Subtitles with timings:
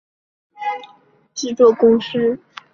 [0.55, 0.95] 影像
[1.35, 2.39] 制作公司